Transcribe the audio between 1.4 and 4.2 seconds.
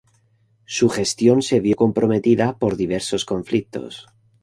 se vio comprometida por diversos conflictos.